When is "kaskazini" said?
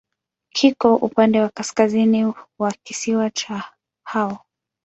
1.49-2.33